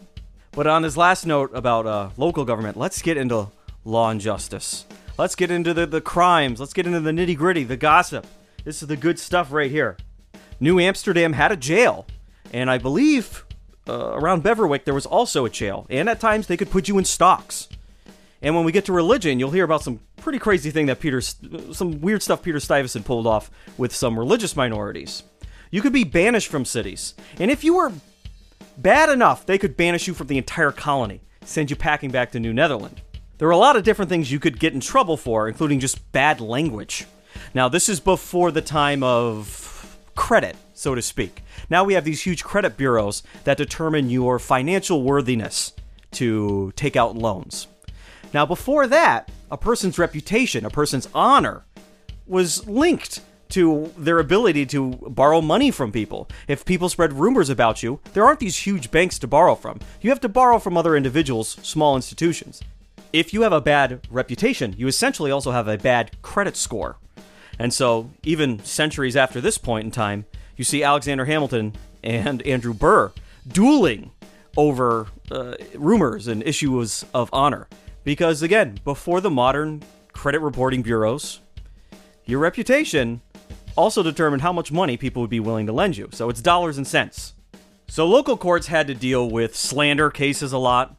[0.53, 3.49] But on his last note about uh, local government, let's get into
[3.85, 4.85] law and justice.
[5.18, 6.61] Let's get into the, the crimes.
[6.61, 8.24] Let's get into the nitty gritty, the gossip.
[8.64, 9.96] This is the good stuff right here.
[10.61, 12.07] New Amsterdam had a jail,
[12.52, 13.44] and I believe
[13.88, 16.98] uh, around Beverwyck there was also a jail, and at times they could put you
[16.98, 17.68] in stocks.
[18.40, 21.20] And when we get to religion, you'll hear about some pretty crazy thing that Peter,
[21.20, 25.24] some weird stuff Peter Stuyvesant pulled off with some religious minorities.
[25.72, 27.92] You could be banished from cities, and if you were
[28.76, 32.40] bad enough, they could banish you from the entire colony, send you packing back to
[32.40, 33.02] New Netherland.
[33.38, 36.11] There are a lot of different things you could get in trouble for, including just
[36.11, 37.07] bad language.
[37.55, 41.42] Now, this is before the time of credit, so to speak.
[41.70, 45.72] Now we have these huge credit bureaus that determine your financial worthiness
[46.12, 47.68] to take out loans.
[48.35, 51.64] Now, before that, a person's reputation, a person's honor,
[52.27, 53.20] was linked
[53.51, 56.29] to their ability to borrow money from people.
[56.48, 59.79] If people spread rumors about you, there aren't these huge banks to borrow from.
[60.01, 62.61] You have to borrow from other individuals, small institutions.
[63.12, 66.99] If you have a bad reputation, you essentially also have a bad credit score.
[67.59, 72.75] And so, even centuries after this point in time, you see Alexander Hamilton and Andrew
[72.75, 73.12] Burr
[73.47, 74.11] dueling
[74.57, 77.68] over uh, rumors and issues of honor.
[78.05, 81.40] Because again, before the modern credit reporting bureaus,
[82.27, 83.23] your reputation
[83.77, 86.09] also determined how much money people would be willing to lend you.
[86.12, 87.35] So it's dollars and cents.
[87.87, 90.97] So local courts had to deal with slander cases a lot,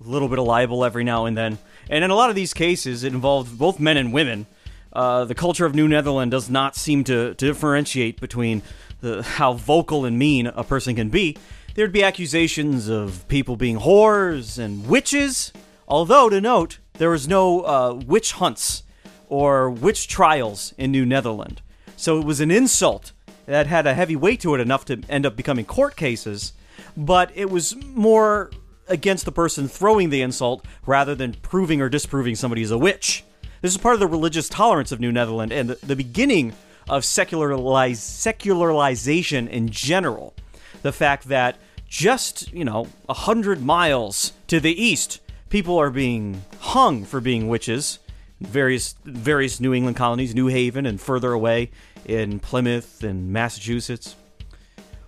[0.00, 1.58] a little bit of libel every now and then.
[1.90, 4.46] And in a lot of these cases, it involved both men and women.
[4.92, 8.62] Uh, the culture of New Netherland does not seem to, to differentiate between
[9.00, 11.36] the, how vocal and mean a person can be.
[11.74, 15.52] There'd be accusations of people being whores and witches,
[15.88, 18.84] although, to note, there was no uh, witch hunts
[19.28, 21.60] or witch trials in New Netherland.
[21.96, 23.12] So it was an insult
[23.46, 26.52] that had a heavy weight to it enough to end up becoming court cases,
[26.96, 28.50] but it was more
[28.88, 33.24] against the person throwing the insult rather than proving or disproving somebody is a witch.
[33.60, 36.52] This is part of the religious tolerance of New Netherland and the, the beginning
[36.88, 40.34] of secularization in general.
[40.82, 41.56] The fact that
[41.88, 47.48] just, you know, a hundred miles to the east, people are being hung for being
[47.48, 48.00] witches.
[48.40, 51.70] Various various New England colonies, New Haven, and further away
[52.04, 54.16] in Plymouth and Massachusetts.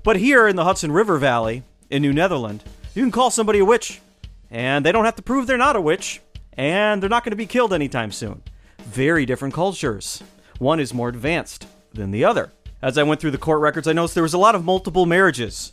[0.03, 2.63] But here in the Hudson River Valley in New Netherland,
[2.97, 4.01] you can call somebody a witch,
[4.51, 6.21] and they don't have to prove they're not a witch,
[6.55, 8.43] and they're not going to be killed anytime soon.
[8.79, 10.23] Very different cultures.
[10.59, 12.53] One is more advanced than the other.
[12.81, 15.05] As I went through the court records, I noticed there was a lot of multiple
[15.05, 15.73] marriages.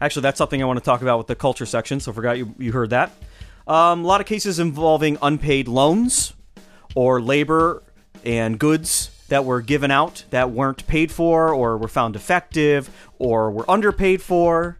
[0.00, 2.38] Actually, that's something I want to talk about with the culture section, so I forgot
[2.38, 3.12] you, you heard that.
[3.66, 6.34] Um, a lot of cases involving unpaid loans
[6.94, 7.82] or labor
[8.24, 13.50] and goods that were given out that weren't paid for or were found defective or
[13.50, 14.78] were underpaid for.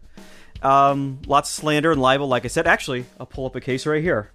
[0.61, 2.67] Um, lots of slander and libel, like I said.
[2.67, 4.31] Actually, I'll pull up a case right here.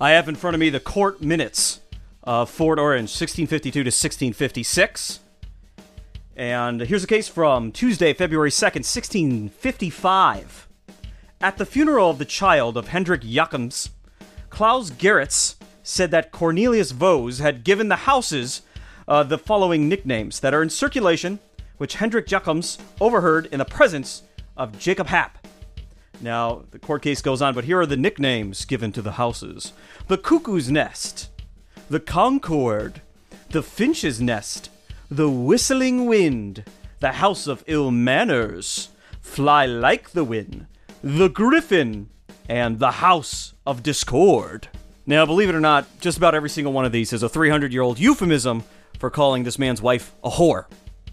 [0.00, 1.80] I have in front of me the court minutes
[2.22, 5.20] of Fort Orange, 1652 to 1656.
[6.36, 10.68] And here's a case from Tuesday, February 2nd, 1655.
[11.40, 13.90] At the funeral of the child of Hendrik Jacums,
[14.50, 18.62] Klaus Gerritz said that Cornelius Vos had given the houses
[19.08, 21.38] uh, the following nicknames that are in circulation,
[21.78, 24.22] which Hendrik Jacums overheard in the presence
[24.56, 25.45] of Jacob Happ.
[26.20, 29.72] Now, the court case goes on, but here are the nicknames given to the houses
[30.08, 31.28] the Cuckoo's Nest,
[31.90, 33.02] the Concord,
[33.50, 34.70] the Finch's Nest,
[35.10, 36.64] the Whistling Wind,
[37.00, 38.88] the House of Ill Manners,
[39.20, 40.66] Fly Like the Wind,
[41.02, 42.08] the Griffin,
[42.48, 44.68] and the House of Discord.
[45.04, 47.72] Now, believe it or not, just about every single one of these is a 300
[47.72, 48.64] year old euphemism
[48.98, 50.64] for calling this man's wife a whore.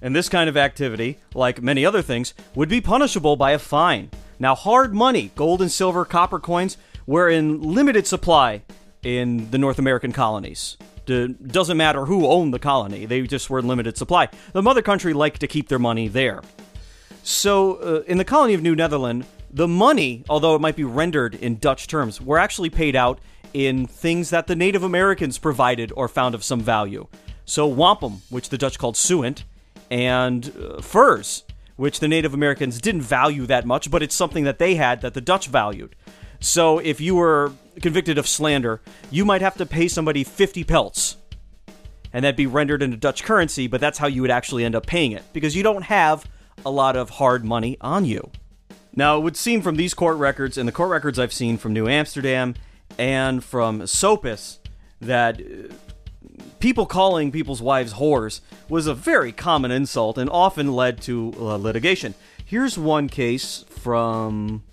[0.02, 4.10] And this kind of activity, like many other things, would be punishable by a fine.
[4.40, 8.64] Now, hard money, gold and silver, copper coins, were in limited supply
[9.04, 10.78] in the North American colonies.
[11.06, 14.30] Doesn't matter who owned the colony, they just were in limited supply.
[14.54, 16.42] The mother country liked to keep their money there.
[17.24, 21.36] So, uh, in the colony of New Netherland, the money, although it might be rendered
[21.36, 23.20] in Dutch terms, were actually paid out
[23.54, 27.08] in things that the Native Americans provided or found of some value.
[27.46, 29.44] So, wampum, which the Dutch called sewant,
[29.92, 31.44] and uh, furs,
[31.76, 35.14] which the Native Americans didn't value that much, but it's something that they had that
[35.14, 35.96] the Dutch valued.
[36.40, 41.18] So, if you were convicted of slander, you might have to pay somebody 50 pelts.
[42.12, 44.86] And that'd be rendered into Dutch currency, but that's how you would actually end up
[44.86, 46.26] paying it, because you don't have
[46.66, 48.30] a lot of hard money on you.
[48.96, 51.74] Now, it would seem from these court records and the court records I've seen from
[51.74, 52.56] New Amsterdam
[52.98, 54.60] and from Esopus
[55.02, 55.74] that uh,
[56.64, 61.58] people calling people's wives whores was a very common insult and often led to uh,
[61.58, 62.16] litigation.
[62.46, 64.64] Here's one case from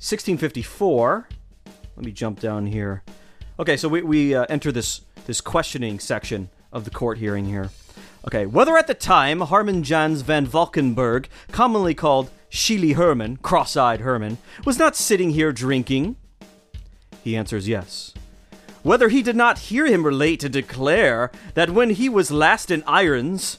[0.00, 1.28] 1654.
[1.94, 3.02] Let me jump down here.
[3.60, 7.68] Okay, so we, we uh, enter this this questioning section of the court hearing here.
[8.26, 14.38] Okay, whether at the time Harman Jans van Valkenburg, commonly called Sheely Herman, cross-eyed Herman,
[14.64, 16.16] was not sitting here drinking?
[17.22, 18.14] He answers yes
[18.86, 22.84] whether he did not hear him relate and declare that when he was last in
[22.86, 23.58] irons,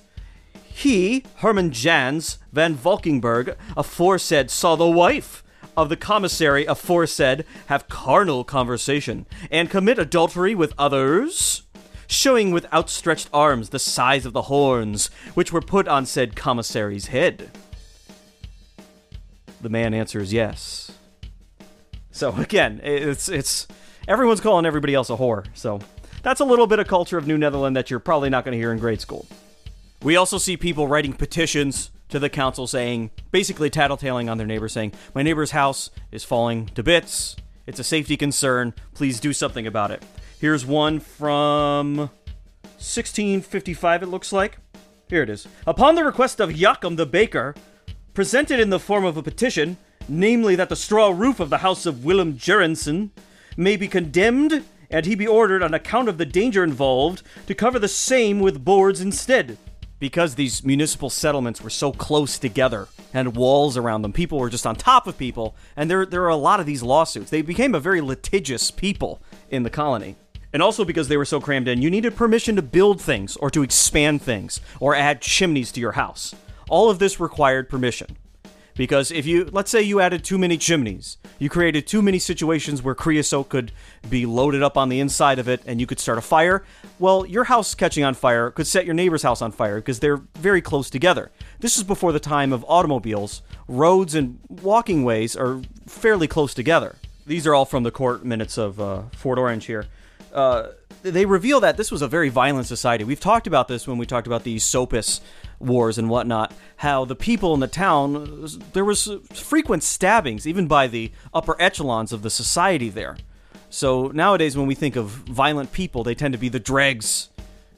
[0.53, 5.43] he, Herman Jans van Valkenburg, aforesaid, saw the wife
[5.75, 11.63] of the commissary aforesaid have carnal conversation and commit adultery with others,
[12.07, 17.07] showing with outstretched arms the size of the horns which were put on said commissary's
[17.07, 17.51] head.
[19.59, 20.89] The man answers yes.
[22.11, 23.67] So again, it's it's
[24.07, 25.45] everyone's calling everybody else a whore.
[25.53, 25.79] So
[26.23, 28.57] that's a little bit of culture of New Netherland that you're probably not going to
[28.57, 29.27] hear in grade school.
[30.01, 34.69] We also see people writing petitions to the council saying, basically tattletaling on their neighbor,
[34.69, 37.35] saying, My neighbor's house is falling to bits.
[37.65, 38.73] It's a safety concern.
[38.93, 40.03] Please do something about it.
[40.39, 41.97] Here's one from
[42.77, 44.59] 1655, it looks like.
[45.09, 45.47] Here it is.
[45.65, 47.55] Upon the request of Jacob the baker,
[48.13, 51.85] presented in the form of a petition, namely that the straw roof of the house
[51.85, 53.09] of Willem Jerensen
[53.57, 57.79] may be condemned and he be ordered on account of the danger involved to cover
[57.79, 59.57] the same with boards instead.
[59.99, 64.67] Because these municipal settlements were so close together and walls around them, people were just
[64.67, 67.31] on top of people, and there, there are a lot of these lawsuits.
[67.31, 70.15] They became a very litigious people in the colony.
[70.53, 73.49] And also because they were so crammed in, you needed permission to build things or
[73.49, 76.35] to expand things or add chimneys to your house.
[76.69, 78.17] All of this required permission.
[78.77, 82.83] Because if you, let's say you added too many chimneys, you created too many situations
[82.83, 83.71] where creosote could
[84.07, 86.63] be loaded up on the inside of it and you could start a fire,
[86.99, 90.21] well, your house catching on fire could set your neighbor's house on fire because they're
[90.35, 91.31] very close together.
[91.59, 93.41] This is before the time of automobiles.
[93.67, 96.95] Roads and walking ways are fairly close together.
[97.25, 99.87] These are all from the court minutes of uh, Fort Orange here.
[100.31, 100.67] Uh,
[101.01, 103.03] they reveal that this was a very violent society.
[103.03, 105.21] We've talked about this when we talked about the Esopus
[105.59, 106.53] wars and whatnot.
[106.77, 112.13] How the people in the town, there was frequent stabbings, even by the upper echelons
[112.13, 113.17] of the society there.
[113.69, 117.29] So nowadays, when we think of violent people, they tend to be the dregs,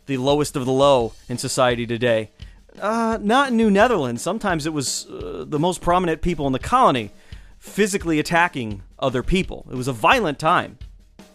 [0.05, 2.31] the lowest of the low in society today.
[2.79, 4.21] Uh, not in New Netherlands.
[4.21, 7.11] Sometimes it was uh, the most prominent people in the colony
[7.57, 9.67] physically attacking other people.
[9.71, 10.77] It was a violent time.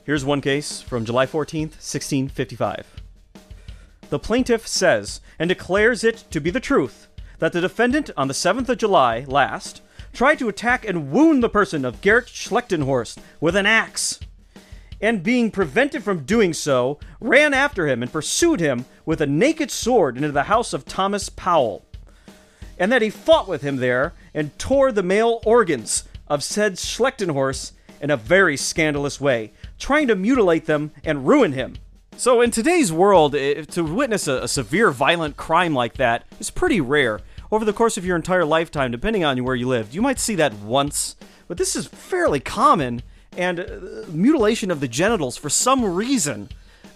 [0.05, 3.04] Here's one case from July 14th, 1655.
[4.11, 8.35] The plaintiff says and declares it to be the truth that the defendant on the
[8.35, 13.57] 7th of July last tried to attack and wound the person of Gerrit Schlechtenhorst with
[13.57, 14.21] an axe,
[15.01, 19.71] and being prevented from doing so, ran after him and pursued him with a naked
[19.71, 21.85] sword into the house of Thomas Powell,
[22.79, 27.73] and that he fought with him there and tore the male organs of said Schlechtenhorst
[28.01, 31.77] in a very scandalous way, trying to mutilate them and ruin him.
[32.17, 37.21] So, in today's world, to witness a, severe violent crime like that is pretty rare.
[37.51, 40.37] Over the course of your entire lifetime, depending on where you lived, you might see
[40.37, 41.17] that once,
[41.49, 43.03] but this is fairly common.
[43.37, 46.51] And uh, mutilation of the genitals, for some reason,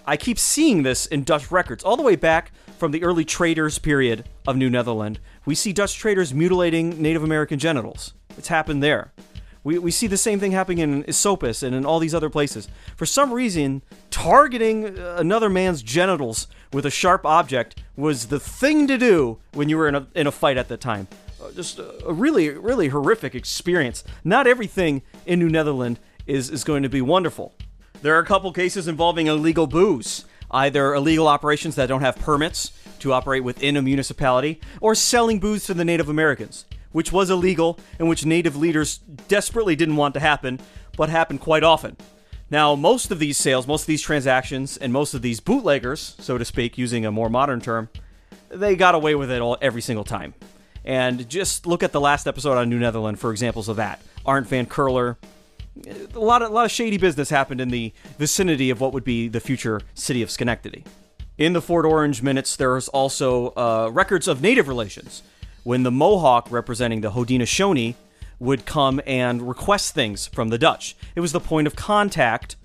[0.06, 3.78] I keep seeing this in Dutch records, all the way back from the early traders
[3.78, 5.18] period of New Netherland.
[5.44, 8.14] We see Dutch traders mutilating Native American genitals.
[8.38, 9.12] It's happened there.
[9.64, 12.68] We, we see the same thing happening in Esopus and in all these other places.
[12.96, 18.98] For some reason, targeting another man's genitals with a sharp object was the thing to
[18.98, 21.08] do when you were in a, in a fight at the time.
[21.42, 24.04] Uh, just a, a really, really horrific experience.
[24.24, 27.54] Not everything in New Netherland is, is going to be wonderful.
[28.02, 32.72] There are a couple cases involving illegal booze, either illegal operations that don't have permits
[33.00, 37.78] to operate within a municipality, or selling booze to the Native Americans which was illegal
[37.98, 38.98] and which native leaders
[39.28, 40.58] desperately didn't want to happen,
[40.96, 41.96] but happened quite often.
[42.50, 46.38] Now, most of these sales, most of these transactions, and most of these bootleggers, so
[46.38, 47.90] to speak, using a more modern term,
[48.48, 50.34] they got away with it all every single time.
[50.84, 54.00] And just look at the last episode on New Netherland for examples of that.
[54.26, 55.18] Arent Van Curler.
[56.14, 59.04] A lot of a lot of shady business happened in the vicinity of what would
[59.04, 60.84] be the future city of Schenectady.
[61.36, 65.22] In the Fort Orange minutes, there's also uh, records of native relations
[65.62, 67.94] when the Mohawk representing the Haudenosaunee
[68.38, 70.96] would come and request things from the Dutch.
[71.14, 72.56] It was the point of contact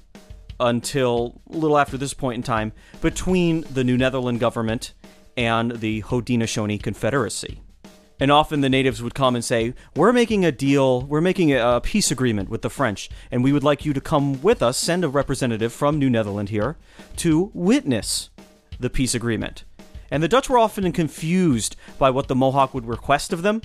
[0.60, 2.72] until a little after this point in time
[3.02, 4.94] between the New Netherland government
[5.36, 7.62] and the Haudenosaunee Confederacy.
[8.20, 11.82] And often the natives would come and say, We're making a deal, we're making a
[11.84, 15.04] peace agreement with the French, and we would like you to come with us, send
[15.04, 16.78] a representative from New Netherland here
[17.18, 18.30] to witness
[18.80, 19.66] the peace agreement.
[20.12, 23.62] And the Dutch were often confused by what the Mohawk would request of them,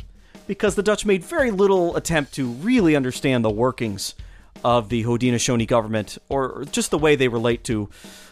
[0.48, 4.16] because the Dutch made very little attempt to really understand the workings
[4.64, 7.88] of the Haudenosaunee government, or just the way they relate to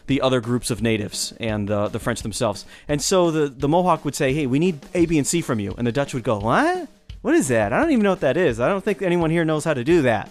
[0.09, 2.65] the other groups of natives and uh, the French themselves.
[2.89, 5.61] And so the, the Mohawk would say, hey, we need A, B, and C from
[5.61, 5.75] you.
[5.79, 6.89] And the Dutch would go, what?
[7.23, 7.73] What is that?
[7.73, 8.59] I don't even know what that is.
[8.59, 10.31] I don't think anyone here knows how to do that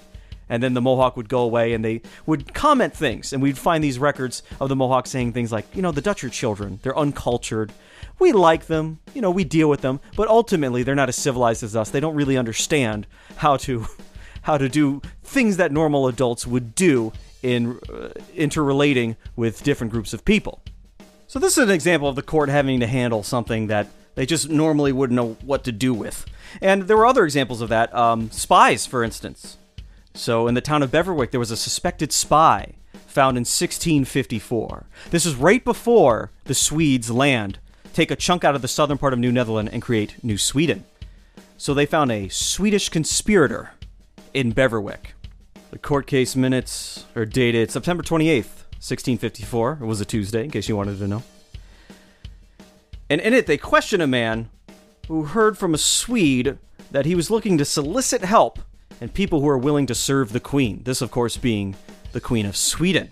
[0.50, 3.84] and then the Mohawk would go away and they would comment things, and we'd find
[3.84, 6.98] these records of the Mohawk saying things like, you know, the Dutch are children, they're
[6.98, 7.72] uncultured.
[8.20, 11.64] We like them, you know, we deal with them, but ultimately they're not as civilized
[11.64, 11.90] as us.
[11.90, 13.08] They don't really understand
[13.38, 13.86] how to
[14.44, 17.12] how to do things that normal adults would do
[17.42, 20.62] in uh, interrelating with different groups of people.
[21.28, 24.50] So this is an example of the court having to handle something that they just
[24.50, 26.26] normally wouldn't know what to do with.
[26.62, 27.94] And there were other examples of that.
[27.94, 29.58] Um, spies, for instance.
[30.14, 34.86] So, in the town of Beverwyck, there was a suspected spy found in 1654.
[35.12, 37.60] This is right before the Swedes land,
[37.96, 40.84] take a chunk out of the southern part of New Netherland, and create New Sweden.
[41.58, 43.72] So, they found a Swedish conspirator
[44.34, 45.14] in Beverwyck.
[45.72, 49.80] The court case minutes are dated September 28th, 1654.
[49.82, 51.24] It was a Tuesday, in case you wanted to know.
[53.10, 54.50] And in it, they question a man
[55.08, 56.58] who heard from a Swede
[56.92, 58.60] that he was looking to solicit help
[59.00, 60.82] and people who are willing to serve the Queen.
[60.84, 61.76] This, of course, being
[62.12, 63.10] the Queen of Sweden.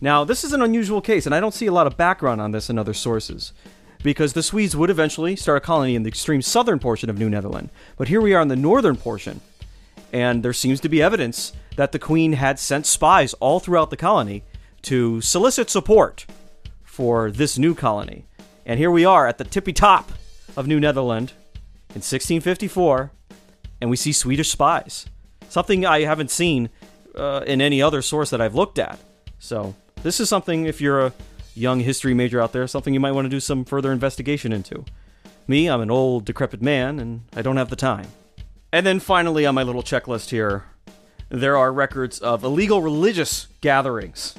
[0.00, 2.52] Now, this is an unusual case, and I don't see a lot of background on
[2.52, 3.52] this in other sources,
[4.02, 7.28] because the Swedes would eventually start a colony in the extreme southern portion of New
[7.28, 7.70] Netherland.
[7.96, 9.40] But here we are in the northern portion,
[10.12, 13.96] and there seems to be evidence that the Queen had sent spies all throughout the
[13.96, 14.44] colony
[14.82, 16.26] to solicit support
[16.84, 18.24] for this new colony.
[18.64, 20.12] And here we are at the tippy top
[20.56, 21.32] of New Netherland
[21.90, 23.10] in 1654,
[23.80, 25.06] and we see Swedish spies.
[25.48, 26.68] Something I haven't seen
[27.16, 28.98] uh, in any other source that I've looked at.
[29.38, 31.12] So, this is something, if you're a
[31.54, 34.84] young history major out there, something you might want to do some further investigation into.
[35.46, 38.06] Me, I'm an old, decrepit man, and I don't have the time.
[38.72, 40.64] And then finally, on my little checklist here,
[41.30, 44.34] there are records of illegal religious gatherings.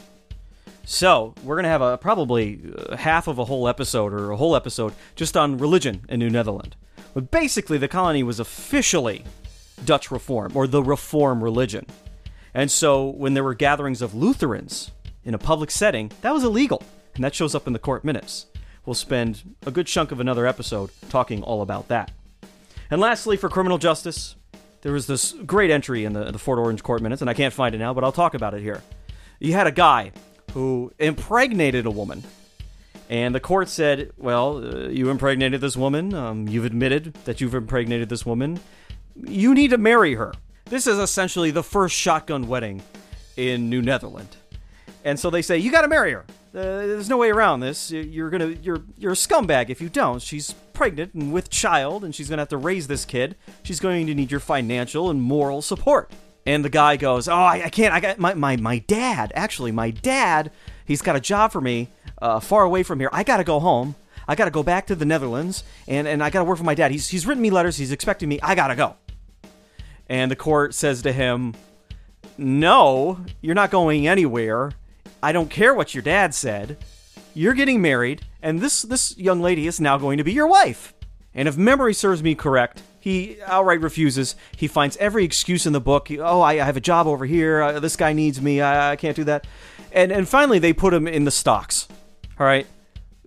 [0.86, 4.38] So, we're going to have a probably uh, half of a whole episode or a
[4.38, 6.76] whole episode just on religion in New Netherland.
[7.14, 9.24] But basically, the colony was officially
[9.86, 11.86] Dutch Reform, or the Reform religion.
[12.54, 14.92] And so when there were gatherings of Lutherans
[15.30, 16.82] in a public setting, that was illegal.
[17.14, 18.48] And that shows up in the court minutes.
[18.86, 22.12] We'll spend a good chunk of another episode talking all about that.
[22.90, 24.36] And lastly, for criminal justice,
[24.82, 27.54] there was this great entry in the, the Fort Orange court minutes, and I can't
[27.54, 28.82] find it now, but I'll talk about it here.
[29.40, 30.14] You had a guy
[30.54, 32.24] who impregnated a woman
[33.08, 36.14] and the court said, well, uh, you impregnated this woman.
[36.16, 38.60] Um, you've admitted that you've impregnated this woman.
[39.16, 40.34] You need to marry her.
[40.66, 42.82] This is essentially the first shotgun wedding
[43.36, 44.36] in New Netherland.
[45.10, 46.24] And so they say, you got to marry her.
[46.54, 47.90] Uh, there's no way around this.
[47.90, 50.22] You're gonna, you're, you're a scumbag if you don't.
[50.22, 53.36] She's pregnant and with child, and she's gonna have to raise this kid.
[53.64, 56.12] She's going to need your financial and moral support.
[56.46, 57.92] And the guy goes, oh, I, I can't.
[57.92, 59.32] I got my, my, my dad.
[59.34, 60.52] Actually, my dad.
[60.86, 61.90] He's got a job for me
[62.22, 63.10] uh, far away from here.
[63.12, 63.96] I got to go home.
[64.28, 66.64] I got to go back to the Netherlands, and, and I got to work for
[66.64, 66.92] my dad.
[66.92, 67.78] He's, he's written me letters.
[67.78, 68.40] He's expecting me.
[68.42, 68.96] I got to go.
[70.08, 71.56] And the court says to him,
[72.38, 74.74] No, you're not going anywhere.
[75.22, 76.78] I don't care what your dad said.
[77.34, 80.94] You're getting married, and this, this young lady is now going to be your wife.
[81.34, 84.36] And if memory serves me correct, he outright refuses.
[84.56, 86.10] He finds every excuse in the book.
[86.12, 87.62] Oh, I, I have a job over here.
[87.62, 88.62] Uh, this guy needs me.
[88.62, 89.48] I, I can't do that.
[89.92, 91.88] And and finally, they put him in the stocks.
[92.40, 92.68] All right,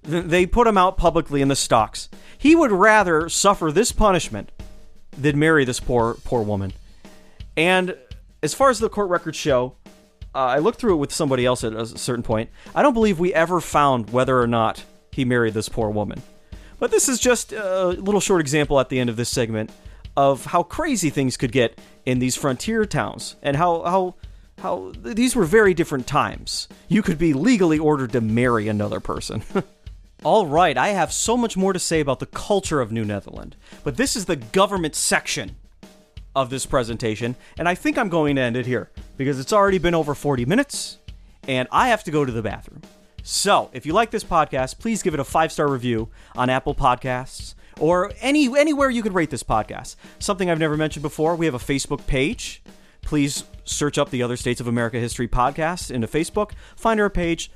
[0.04, 2.08] Th- they put him out publicly in the stocks.
[2.36, 4.52] He would rather suffer this punishment
[5.16, 6.72] than marry this poor poor woman.
[7.56, 7.96] And
[8.42, 9.76] as far as the court records show,
[10.34, 12.50] uh, I looked through it with somebody else at a certain point.
[12.74, 16.22] I don't believe we ever found whether or not he married this poor woman.
[16.78, 19.70] But this is just a little short example at the end of this segment
[20.16, 24.14] of how crazy things could get in these frontier towns and how how
[24.60, 26.68] how these were very different times.
[26.88, 29.42] You could be legally ordered to marry another person.
[30.24, 33.56] All right, I have so much more to say about the culture of New Netherland,
[33.82, 35.56] but this is the government section
[36.34, 39.78] of this presentation, and I think I'm going to end it here because it's already
[39.78, 40.98] been over 40 minutes
[41.48, 42.82] and I have to go to the bathroom.
[43.22, 46.74] So, if you like this podcast, please give it a five star review on Apple
[46.74, 49.96] Podcasts or any anywhere you could rate this podcast.
[50.18, 52.62] Something I've never mentioned before, we have a Facebook page.
[53.02, 57.50] Please search up the Other States of America History podcast into Facebook, find our page,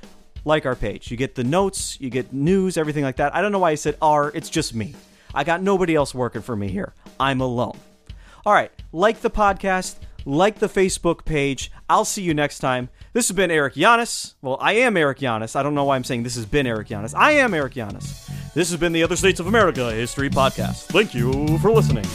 [0.45, 1.11] like our page.
[1.11, 3.35] You get the notes, you get news, everything like that.
[3.35, 4.95] I don't know why I said our, it's just me.
[5.33, 6.93] I got nobody else working for me here.
[7.19, 7.77] I'm alone.
[8.47, 11.69] All right, like the podcast, like the Facebook page.
[11.89, 12.87] I'll see you next time.
[13.11, 14.35] This has been Eric Giannis.
[14.41, 15.57] Well, I am Eric Giannis.
[15.57, 17.13] I don't know why I'm saying this has been Eric Giannis.
[17.13, 18.25] I am Eric Giannis.
[18.53, 20.83] This has been the Other States of America History Podcast.
[20.83, 22.05] Thank you for listening.